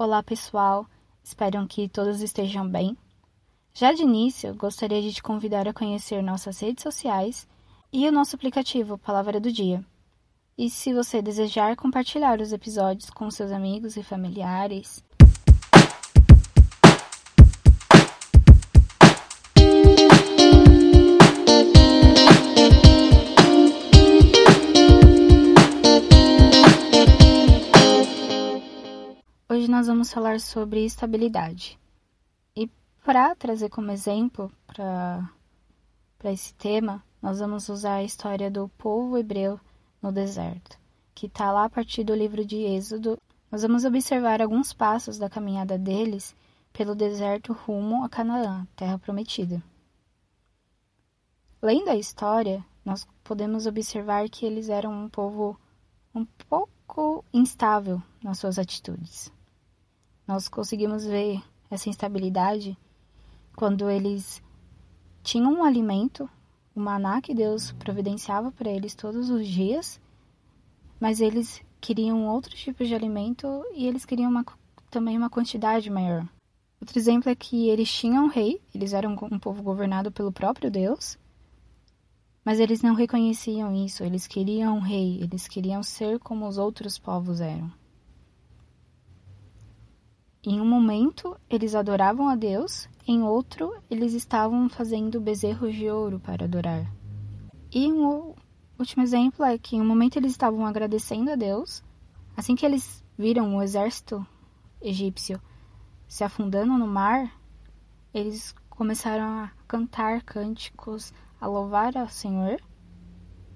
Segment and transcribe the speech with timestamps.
[0.00, 0.86] Olá, pessoal.
[1.24, 2.96] Espero que todos estejam bem.
[3.74, 7.48] Já de início, gostaria de te convidar a conhecer nossas redes sociais
[7.92, 9.84] e o nosso aplicativo Palavra do Dia.
[10.56, 15.02] E se você desejar compartilhar os episódios com seus amigos e familiares,
[29.58, 31.76] Hoje nós vamos falar sobre estabilidade.
[32.54, 32.70] E
[33.04, 35.32] para trazer como exemplo para
[36.32, 39.58] esse tema, nós vamos usar a história do povo hebreu
[40.00, 40.78] no deserto,
[41.12, 43.18] que está lá a partir do livro de Êxodo.
[43.50, 46.36] Nós vamos observar alguns passos da caminhada deles
[46.72, 49.60] pelo deserto rumo a Canaã, terra prometida.
[51.60, 55.58] Lendo a história, nós podemos observar que eles eram um povo
[56.14, 59.36] um pouco instável nas suas atitudes.
[60.28, 62.76] Nós conseguimos ver essa instabilidade
[63.56, 64.42] quando eles
[65.22, 66.28] tinham um alimento,
[66.76, 69.98] o maná que Deus providenciava para eles todos os dias,
[71.00, 74.44] mas eles queriam outros tipos de alimento e eles queriam uma,
[74.90, 76.28] também uma quantidade maior.
[76.78, 80.70] Outro exemplo é que eles tinham um rei, eles eram um povo governado pelo próprio
[80.70, 81.18] Deus,
[82.44, 86.98] mas eles não reconheciam isso, eles queriam um rei, eles queriam ser como os outros
[86.98, 87.72] povos eram.
[90.50, 96.18] Em um momento, eles adoravam a Deus, em outro, eles estavam fazendo bezerros de ouro
[96.18, 96.90] para adorar.
[97.70, 98.32] E um
[98.78, 101.84] último exemplo é que em um momento eles estavam agradecendo a Deus,
[102.34, 104.26] assim que eles viram o exército
[104.80, 105.38] egípcio
[106.08, 107.30] se afundando no mar,
[108.14, 112.58] eles começaram a cantar cânticos, a louvar ao Senhor.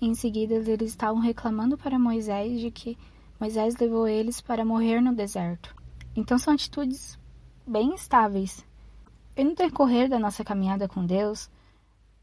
[0.00, 2.96] Em seguida, eles estavam reclamando para Moisés de que
[3.38, 5.76] Moisés levou eles para morrer no deserto.
[6.18, 7.16] Então são atitudes
[7.64, 8.66] bem estáveis.
[9.36, 11.48] E no decorrer da nossa caminhada com Deus,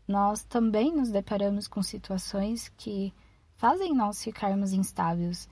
[0.06, 3.14] nós também nos deparamos com situações que
[3.56, 5.48] fazem nós ficarmos instáveis,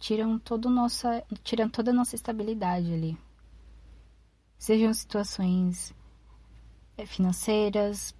[0.00, 3.16] tiram, todo nossa, tiram toda a nossa estabilidade ali.
[4.58, 5.94] Sejam situações
[6.98, 8.12] eh, financeiras,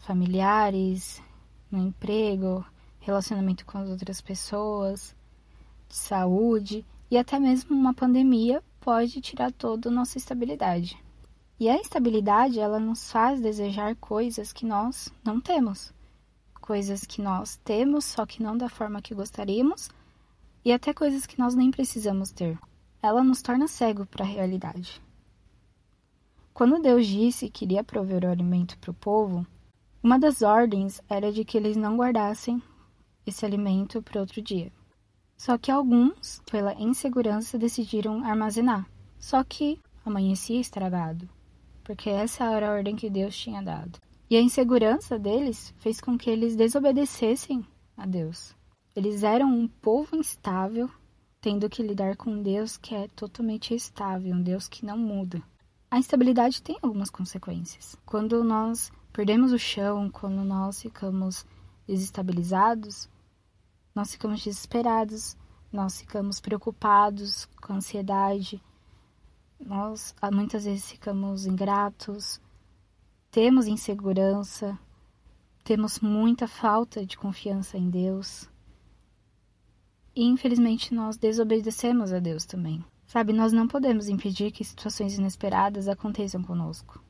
[0.00, 1.22] familiares,
[1.70, 2.66] no emprego,
[2.98, 5.14] relacionamento com as outras pessoas,
[5.88, 11.02] de saúde e até mesmo uma pandemia pode tirar toda a nossa estabilidade.
[11.58, 15.90] E a instabilidade, ela nos faz desejar coisas que nós não temos.
[16.60, 19.88] Coisas que nós temos, só que não da forma que gostaríamos,
[20.62, 22.58] e até coisas que nós nem precisamos ter.
[23.02, 25.00] Ela nos torna cego para a realidade.
[26.52, 29.46] Quando Deus disse que iria prover o alimento para o povo,
[30.02, 32.62] uma das ordens era de que eles não guardassem
[33.26, 34.70] esse alimento para outro dia.
[35.36, 38.88] Só que alguns, pela insegurança, decidiram armazenar.
[39.18, 41.28] Só que amanhecia estragado,
[41.82, 43.98] porque essa era a ordem que Deus tinha dado.
[44.28, 48.54] E a insegurança deles fez com que eles desobedecessem a Deus.
[48.96, 50.88] Eles eram um povo instável,
[51.40, 55.42] tendo que lidar com um Deus que é totalmente estável, um Deus que não muda.
[55.90, 57.96] A instabilidade tem algumas consequências.
[58.04, 61.46] Quando nós perdemos o chão, quando nós ficamos
[61.86, 63.08] desestabilizados,
[63.94, 65.36] nós ficamos desesperados,
[65.72, 68.62] nós ficamos preocupados, com ansiedade,
[69.58, 72.40] nós ah, muitas vezes ficamos ingratos,
[73.30, 74.78] temos insegurança,
[75.62, 78.48] temos muita falta de confiança em Deus.
[80.14, 82.84] E infelizmente nós desobedecemos a Deus também.
[83.06, 87.02] Sabe, nós não podemos impedir que situações inesperadas aconteçam conosco.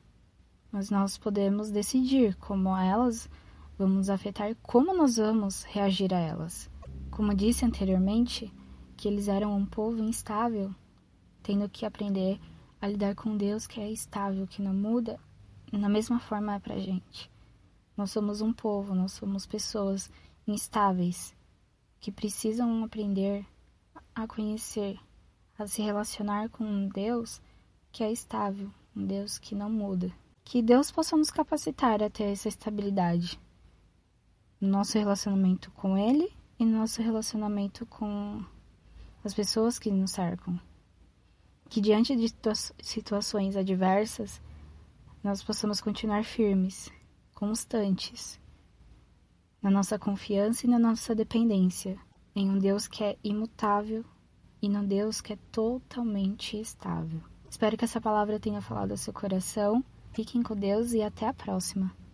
[0.71, 3.29] Mas nós podemos decidir como elas
[3.77, 6.69] vamos afetar, como nós vamos reagir a elas.
[7.15, 8.53] Como disse anteriormente,
[8.97, 10.75] que eles eram um povo instável,
[11.41, 12.37] tendo que aprender
[12.81, 15.17] a lidar com Deus que é estável, que não muda,
[15.71, 17.31] na mesma forma é pra gente.
[17.95, 20.11] Nós somos um povo, nós somos pessoas
[20.45, 21.33] instáveis
[22.01, 23.45] que precisam aprender
[24.13, 24.99] a conhecer,
[25.57, 27.41] a se relacionar com um Deus
[27.93, 30.11] que é estável, um Deus que não muda.
[30.43, 33.39] Que Deus possa nos capacitar a ter essa estabilidade
[34.59, 36.29] no nosso relacionamento com Ele
[36.59, 38.43] e no nosso relacionamento com
[39.23, 40.59] as pessoas que nos cercam.
[41.69, 42.33] Que diante de
[42.81, 44.41] situações adversas,
[45.23, 46.91] nós possamos continuar firmes,
[47.33, 48.39] constantes,
[49.61, 51.97] na nossa confiança e na nossa dependência
[52.35, 54.05] em um Deus que é imutável
[54.61, 57.21] e num Deus que é totalmente estável.
[57.49, 59.83] Espero que essa palavra tenha falado ao seu coração.
[60.11, 62.04] Fiquem com Deus e até a próxima.